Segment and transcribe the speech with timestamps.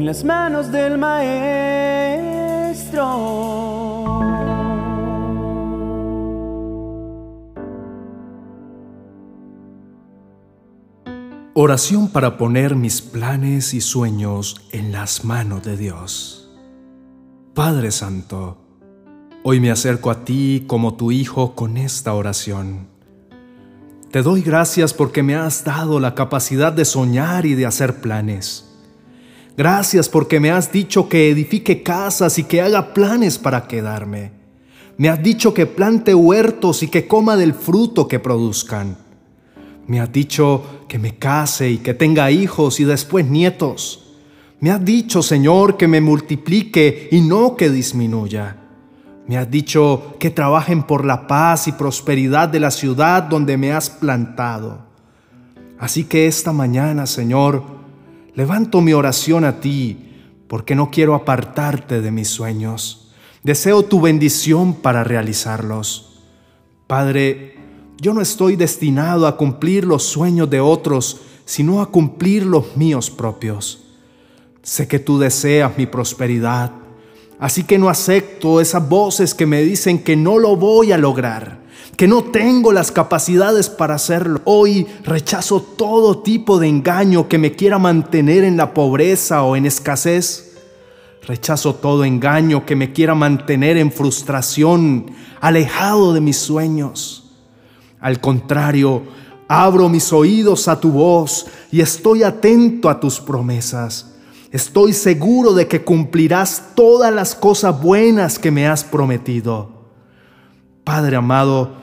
[0.00, 1.50] en las manos del Maestro.
[11.52, 16.50] Oración para poner mis planes y sueños en las manos de Dios.
[17.52, 18.56] Padre Santo,
[19.42, 22.88] hoy me acerco a ti como tu Hijo con esta oración.
[24.10, 28.69] Te doy gracias porque me has dado la capacidad de soñar y de hacer planes.
[29.60, 34.32] Gracias porque me has dicho que edifique casas y que haga planes para quedarme.
[34.96, 38.96] Me has dicho que plante huertos y que coma del fruto que produzcan.
[39.86, 44.14] Me has dicho que me case y que tenga hijos y después nietos.
[44.60, 48.56] Me has dicho, Señor, que me multiplique y no que disminuya.
[49.26, 53.74] Me has dicho que trabajen por la paz y prosperidad de la ciudad donde me
[53.74, 54.86] has plantado.
[55.78, 57.79] Así que esta mañana, Señor,
[58.34, 59.96] levanto mi oración a ti,
[60.48, 63.12] porque no quiero apartarte de mis sueños.
[63.42, 66.20] Deseo tu bendición para realizarlos.
[66.86, 67.56] Padre,
[68.00, 73.10] yo no estoy destinado a cumplir los sueños de otros, sino a cumplir los míos
[73.10, 73.84] propios.
[74.62, 76.72] Sé que tú deseas mi prosperidad,
[77.38, 81.59] así que no acepto esas voces que me dicen que no lo voy a lograr,
[81.96, 84.40] que no tengo las capacidades para hacerlo.
[84.44, 89.66] Hoy rechazo todo tipo de engaño que me quiera mantener en la pobreza o en
[89.66, 90.56] escasez.
[91.26, 97.30] Rechazo todo engaño que me quiera mantener en frustración, alejado de mis sueños.
[98.00, 99.02] Al contrario,
[99.46, 104.14] abro mis oídos a tu voz y estoy atento a tus promesas.
[104.50, 109.70] Estoy seguro de que cumplirás todas las cosas buenas que me has prometido.
[110.82, 111.79] Padre amado,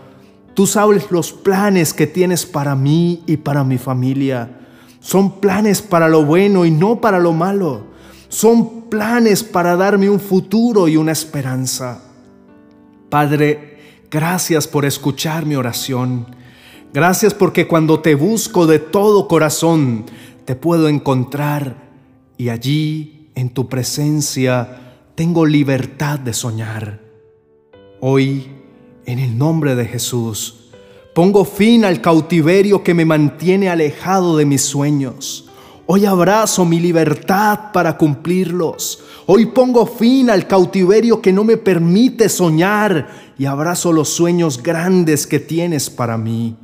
[0.57, 4.49] tú sabes los planes que tienes para mí y para mi familia.
[4.99, 7.83] Son planes para lo bueno y no para lo malo.
[8.27, 12.01] Son planes para darme un futuro y una esperanza.
[13.09, 13.77] Padre,
[14.09, 16.27] Gracias por escuchar mi oración.
[16.93, 20.05] Gracias porque cuando te busco de todo corazón,
[20.45, 21.75] te puedo encontrar
[22.37, 27.01] y allí, en tu presencia, tengo libertad de soñar.
[27.99, 28.47] Hoy,
[29.07, 30.55] en el nombre de Jesús,
[31.15, 35.45] pongo fin al cautiverio que me mantiene alejado de mis sueños.
[35.85, 38.99] Hoy abrazo mi libertad para cumplirlos.
[39.25, 43.07] Hoy pongo fin al cautiverio que no me permite soñar
[43.39, 46.57] y abrazo los sueños grandes que tienes para mí.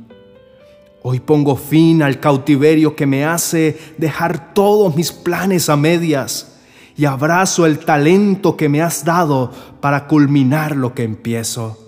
[1.02, 6.58] Hoy pongo fin al cautiverio que me hace dejar todos mis planes a medias
[6.94, 9.50] y abrazo el talento que me has dado
[9.80, 11.83] para culminar lo que empiezo.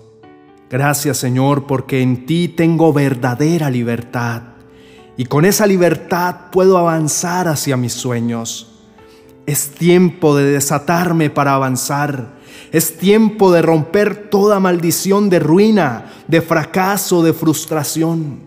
[0.69, 4.41] Gracias Señor porque en ti tengo verdadera libertad
[5.17, 8.75] y con esa libertad puedo avanzar hacia mis sueños.
[9.47, 12.37] Es tiempo de desatarme para avanzar.
[12.71, 18.41] Es tiempo de romper toda maldición de ruina, de fracaso, de frustración.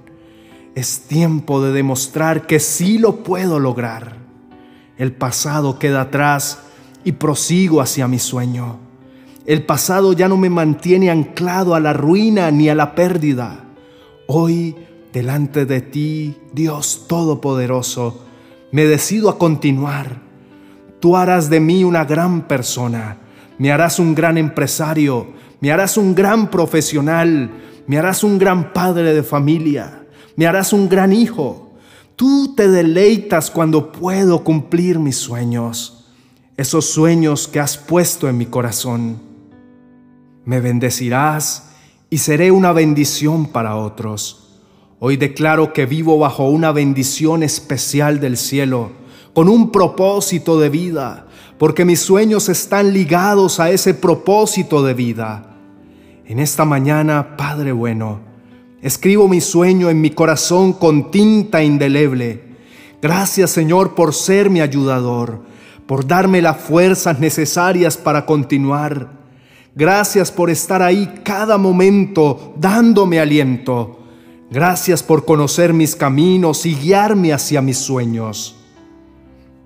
[0.76, 4.18] Es tiempo de demostrar que sí lo puedo lograr.
[4.96, 6.60] El pasado queda atrás
[7.02, 8.89] y prosigo hacia mi sueño.
[9.46, 13.64] El pasado ya no me mantiene anclado a la ruina ni a la pérdida.
[14.26, 14.76] Hoy
[15.12, 18.26] delante de ti, Dios Todopoderoso,
[18.70, 20.20] me decido a continuar.
[21.00, 23.18] Tú harás de mí una gran persona,
[23.58, 25.28] me harás un gran empresario,
[25.60, 27.50] me harás un gran profesional,
[27.86, 31.72] me harás un gran padre de familia, me harás un gran hijo.
[32.14, 36.06] Tú te deleitas cuando puedo cumplir mis sueños,
[36.58, 39.29] esos sueños que has puesto en mi corazón.
[40.44, 41.70] Me bendecirás
[42.08, 44.58] y seré una bendición para otros.
[44.98, 48.90] Hoy declaro que vivo bajo una bendición especial del cielo,
[49.34, 51.26] con un propósito de vida,
[51.58, 55.56] porque mis sueños están ligados a ese propósito de vida.
[56.26, 58.20] En esta mañana, Padre bueno,
[58.80, 62.56] escribo mi sueño en mi corazón con tinta indeleble.
[63.02, 65.42] Gracias Señor por ser mi ayudador,
[65.86, 69.19] por darme las fuerzas necesarias para continuar.
[69.74, 74.00] Gracias por estar ahí cada momento dándome aliento.
[74.50, 78.56] Gracias por conocer mis caminos y guiarme hacia mis sueños.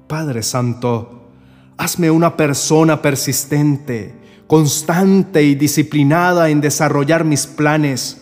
[0.07, 1.31] Padre Santo,
[1.79, 4.15] hazme una persona persistente,
[4.47, 8.21] constante y disciplinada en desarrollar mis planes,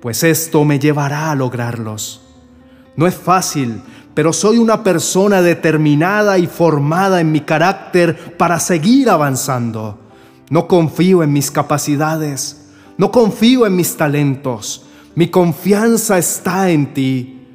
[0.00, 2.22] pues esto me llevará a lograrlos.
[2.96, 3.82] No es fácil,
[4.14, 10.03] pero soy una persona determinada y formada en mi carácter para seguir avanzando.
[10.50, 12.66] No confío en mis capacidades,
[12.98, 17.46] no confío en mis talentos, mi confianza está en ti.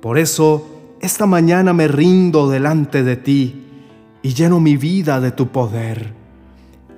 [0.00, 0.66] Por eso,
[1.00, 3.64] esta mañana me rindo delante de ti
[4.22, 6.14] y lleno mi vida de tu poder.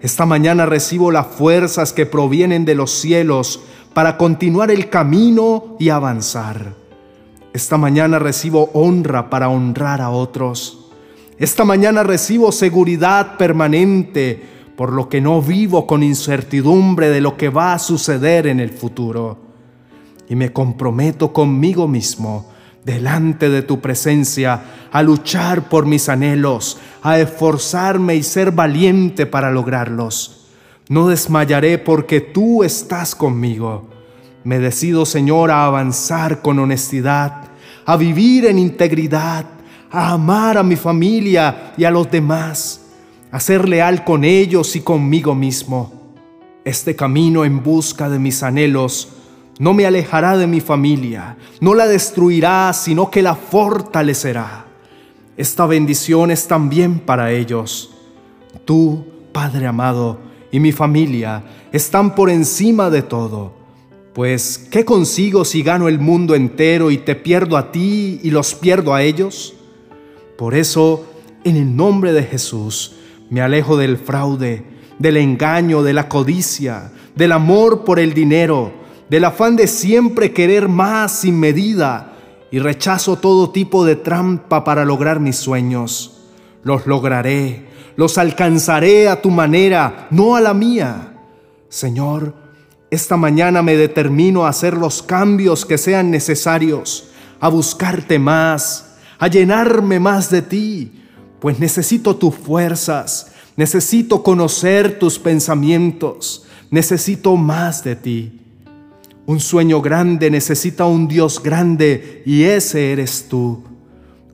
[0.00, 3.60] Esta mañana recibo las fuerzas que provienen de los cielos
[3.92, 6.74] para continuar el camino y avanzar.
[7.52, 10.90] Esta mañana recibo honra para honrar a otros.
[11.38, 14.42] Esta mañana recibo seguridad permanente,
[14.76, 18.70] por lo que no vivo con incertidumbre de lo que va a suceder en el
[18.70, 19.38] futuro.
[20.28, 22.46] Y me comprometo conmigo mismo
[22.84, 29.50] delante de tu presencia a luchar por mis anhelos, a esforzarme y ser valiente para
[29.50, 30.46] lograrlos.
[30.88, 33.88] No desmayaré porque tú estás conmigo.
[34.42, 37.44] Me decido, Señor, a avanzar con honestidad,
[37.84, 39.44] a vivir en integridad,
[39.90, 42.79] a amar a mi familia y a los demás,
[43.30, 46.14] a ser leal con ellos y conmigo mismo.
[46.64, 49.08] Este camino en busca de mis anhelos
[49.58, 54.66] no me alejará de mi familia, no la destruirá, sino que la fortalecerá.
[55.36, 57.90] Esta bendición es también para ellos.
[58.64, 60.18] Tú, Padre amado,
[60.50, 63.52] y mi familia están por encima de todo.
[64.14, 68.54] Pues, ¿qué consigo si gano el mundo entero y te pierdo a ti y los
[68.54, 69.54] pierdo a ellos?
[70.36, 71.06] Por eso,
[71.44, 72.96] en el nombre de Jesús,
[73.30, 74.64] me alejo del fraude,
[74.98, 78.72] del engaño, de la codicia, del amor por el dinero,
[79.08, 82.12] del afán de siempre querer más sin medida
[82.50, 86.20] y rechazo todo tipo de trampa para lograr mis sueños.
[86.64, 87.66] Los lograré,
[87.96, 91.14] los alcanzaré a tu manera, no a la mía.
[91.68, 92.34] Señor,
[92.90, 97.10] esta mañana me determino a hacer los cambios que sean necesarios,
[97.40, 100.99] a buscarte más, a llenarme más de ti,
[101.40, 108.40] pues necesito tus fuerzas, necesito conocer tus pensamientos, necesito más de ti.
[109.26, 113.62] Un sueño grande necesita un Dios grande y ese eres tú.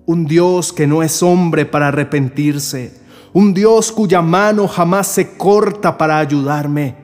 [0.07, 2.95] Un Dios que no es hombre para arrepentirse.
[3.33, 6.95] Un Dios cuya mano jamás se corta para ayudarme.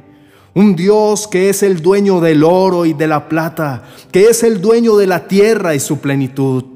[0.54, 4.60] Un Dios que es el dueño del oro y de la plata, que es el
[4.60, 6.71] dueño de la tierra y su plenitud.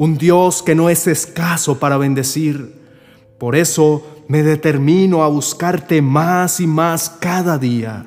[0.00, 2.72] Un Dios que no es escaso para bendecir.
[3.36, 8.06] Por eso me determino a buscarte más y más cada día.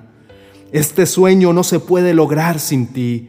[0.71, 3.27] Este sueño no se puede lograr sin ti.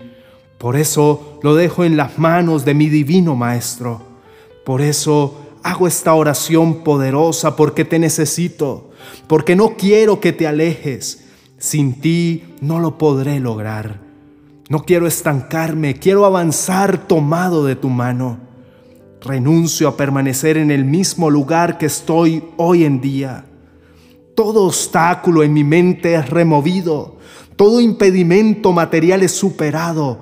[0.56, 4.00] Por eso lo dejo en las manos de mi divino Maestro.
[4.64, 8.92] Por eso hago esta oración poderosa porque te necesito,
[9.26, 11.26] porque no quiero que te alejes.
[11.58, 14.00] Sin ti no lo podré lograr.
[14.70, 18.43] No quiero estancarme, quiero avanzar tomado de tu mano.
[19.24, 23.46] Renuncio a permanecer en el mismo lugar que estoy hoy en día.
[24.36, 27.16] Todo obstáculo en mi mente es removido,
[27.56, 30.18] todo impedimento material es superado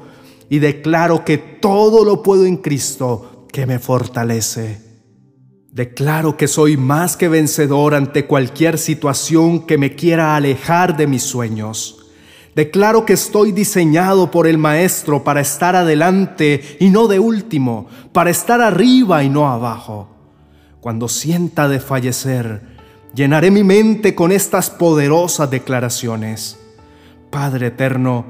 [0.48, 4.80] y declaro que todo lo puedo en Cristo que me fortalece.
[5.72, 11.22] Declaro que soy más que vencedor ante cualquier situación que me quiera alejar de mis
[11.22, 12.01] sueños.
[12.54, 18.30] Declaro que estoy diseñado por el Maestro para estar adelante y no de último, para
[18.30, 20.08] estar arriba y no abajo.
[20.80, 22.72] Cuando sienta de fallecer,
[23.14, 26.58] Llenaré mi mente con estas poderosas declaraciones.
[27.28, 28.24] Padre eterno,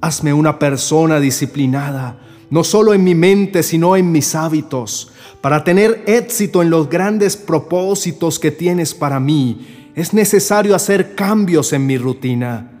[0.00, 2.18] hazme una persona disciplinada,
[2.50, 5.12] no solo en mi mente, sino en mis hábitos.
[5.40, 11.72] Para tener éxito en los grandes propósitos que tienes para mí, es necesario hacer cambios
[11.72, 12.73] en mi rutina.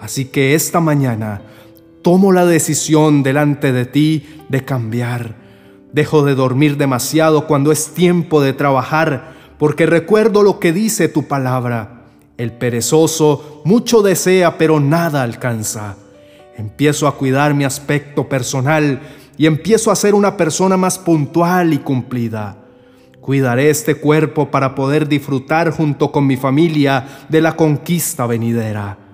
[0.00, 1.42] Así que esta mañana
[2.02, 5.36] tomo la decisión delante de ti de cambiar.
[5.92, 11.24] Dejo de dormir demasiado cuando es tiempo de trabajar porque recuerdo lo que dice tu
[11.24, 12.04] palabra.
[12.36, 15.96] El perezoso mucho desea, pero nada alcanza.
[16.56, 19.00] Empiezo a cuidar mi aspecto personal
[19.36, 22.56] y empiezo a ser una persona más puntual y cumplida.
[23.20, 29.07] Cuidaré este cuerpo para poder disfrutar junto con mi familia de la conquista venidera.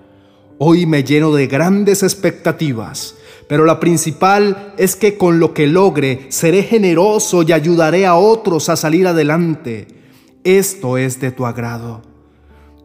[0.58, 3.16] Hoy me lleno de grandes expectativas,
[3.48, 8.68] pero la principal es que con lo que logre seré generoso y ayudaré a otros
[8.68, 9.88] a salir adelante
[10.44, 12.02] esto es de tu agrado.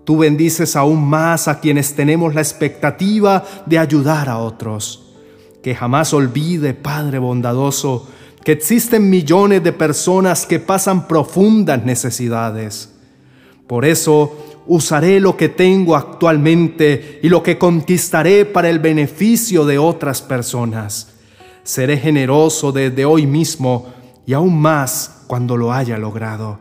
[0.05, 5.13] Tú bendices aún más a quienes tenemos la expectativa de ayudar a otros.
[5.61, 8.07] Que jamás olvide, Padre bondadoso,
[8.45, 12.93] que existen millones de personas que pasan profundas necesidades.
[13.67, 19.77] Por eso usaré lo que tengo actualmente y lo que conquistaré para el beneficio de
[19.77, 21.15] otras personas.
[21.63, 23.87] Seré generoso desde hoy mismo
[24.25, 26.59] y aún más cuando lo haya logrado.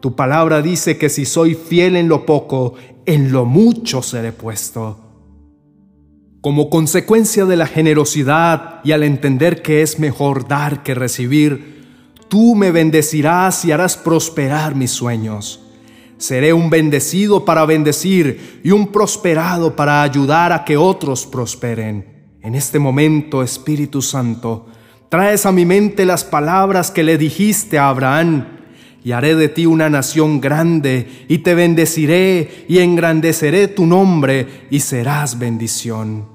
[0.00, 2.74] Tu palabra dice que si soy fiel en lo poco,
[3.06, 5.04] en lo mucho seré puesto.
[6.40, 11.78] Como consecuencia de la generosidad y al entender que es mejor dar que recibir,
[12.28, 15.60] Tú me bendecirás y harás prosperar mis sueños.
[16.18, 22.18] Seré un bendecido para bendecir y un prosperado para ayudar a que otros prosperen.
[22.42, 24.66] En este momento, Espíritu Santo,
[25.08, 28.46] traes a mi mente las palabras que le dijiste a Abraham,
[29.04, 34.80] y haré de ti una nación grande, y te bendeciré y engrandeceré tu nombre, y
[34.80, 36.26] serás bendición.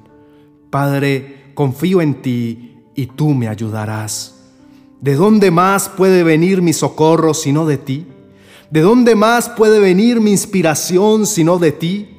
[0.70, 4.52] Padre, confío en ti, y tú me ayudarás.
[5.02, 8.08] ¿De dónde más puede venir mi socorro sino de ti?
[8.70, 12.10] ¿De dónde más puede venir mi inspiración sino de ti?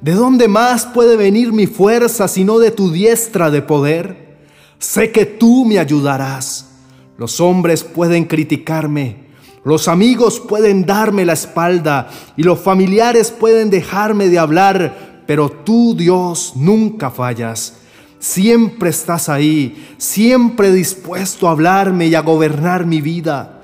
[0.00, 4.38] ¿De dónde más puede venir mi fuerza sino de tu diestra de poder?
[4.78, 6.70] Sé que tú me ayudarás.
[7.16, 9.22] Los hombres pueden criticarme,
[9.64, 15.94] los amigos pueden darme la espalda y los familiares pueden dejarme de hablar, pero tú,
[15.96, 17.74] Dios, nunca fallas.
[18.18, 23.62] Siempre estás ahí, siempre dispuesto a hablarme y a gobernar mi vida.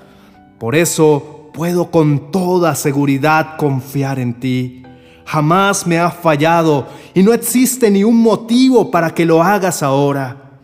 [0.60, 4.84] Por eso puedo con toda seguridad confiar en ti.
[5.24, 10.60] Jamás me has fallado y no existe ni un motivo para que lo hagas ahora.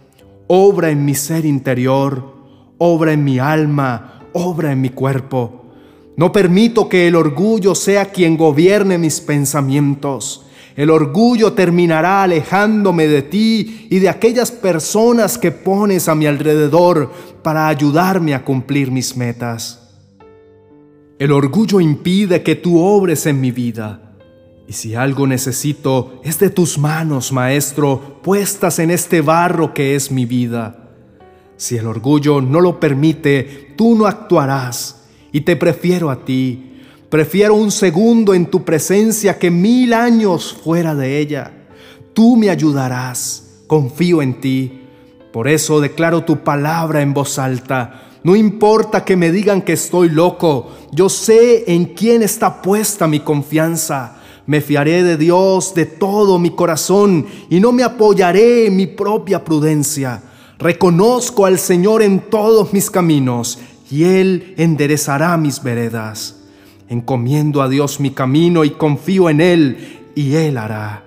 [0.46, 2.36] Obra en mi ser interior,
[2.78, 5.64] obra en mi alma, obra en mi cuerpo.
[6.16, 10.46] No permito que el orgullo sea quien gobierne mis pensamientos.
[10.76, 17.10] El orgullo terminará alejándome de ti y de aquellas personas que pones a mi alrededor
[17.42, 19.83] para ayudarme a cumplir mis metas.
[21.16, 24.00] El orgullo impide que tú obres en mi vida.
[24.66, 30.10] Y si algo necesito es de tus manos, Maestro, puestas en este barro que es
[30.10, 30.90] mi vida.
[31.56, 35.04] Si el orgullo no lo permite, tú no actuarás.
[35.30, 36.80] Y te prefiero a ti.
[37.10, 41.68] Prefiero un segundo en tu presencia que mil años fuera de ella.
[42.12, 43.62] Tú me ayudarás.
[43.68, 44.80] Confío en ti.
[45.32, 50.08] Por eso declaro tu palabra en voz alta no importa que me digan que estoy
[50.08, 54.16] loco, yo sé en quién está puesta mi confianza.
[54.46, 59.44] Me fiaré de Dios de todo mi corazón y no me apoyaré en mi propia
[59.44, 60.22] prudencia.
[60.58, 63.58] Reconozco al Señor en todos mis caminos
[63.90, 66.36] y Él enderezará mis veredas.
[66.88, 71.04] Encomiendo a Dios mi camino y confío en Él y Él hará.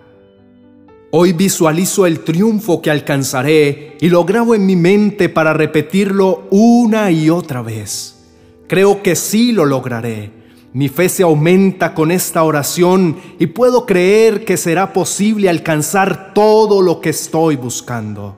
[1.09, 7.11] Hoy visualizo el triunfo que alcanzaré y lo grabo en mi mente para repetirlo una
[7.11, 8.25] y otra vez.
[8.67, 10.31] Creo que sí lo lograré.
[10.73, 16.81] Mi fe se aumenta con esta oración y puedo creer que será posible alcanzar todo
[16.81, 18.35] lo que estoy buscando.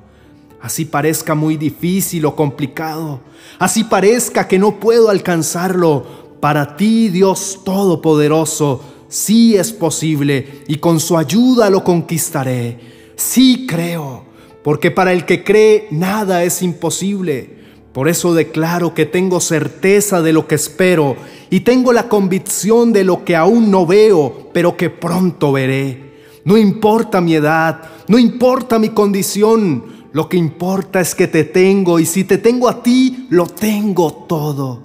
[0.61, 3.21] Así parezca muy difícil o complicado,
[3.57, 10.99] así parezca que no puedo alcanzarlo, para ti Dios Todopoderoso, sí es posible y con
[10.99, 12.79] su ayuda lo conquistaré.
[13.15, 14.23] Sí creo,
[14.63, 17.59] porque para el que cree nada es imposible.
[17.91, 21.17] Por eso declaro que tengo certeza de lo que espero
[21.49, 26.09] y tengo la convicción de lo que aún no veo, pero que pronto veré.
[26.45, 31.99] No importa mi edad, no importa mi condición, lo que importa es que te tengo
[31.99, 34.83] y si te tengo a ti, lo tengo todo.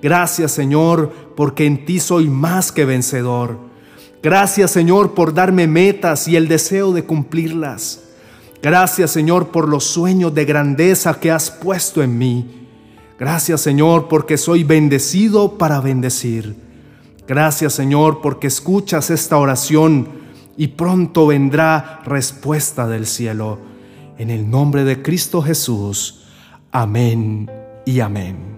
[0.00, 3.58] Gracias Señor, porque en ti soy más que vencedor.
[4.22, 8.02] Gracias Señor por darme metas y el deseo de cumplirlas.
[8.62, 12.66] Gracias Señor por los sueños de grandeza que has puesto en mí.
[13.18, 16.56] Gracias Señor porque soy bendecido para bendecir.
[17.28, 20.08] Gracias Señor porque escuchas esta oración
[20.56, 23.58] y pronto vendrá respuesta del cielo.
[24.18, 26.24] En el nombre de Cristo Jesús.
[26.72, 27.50] Amén
[27.84, 28.55] y amén.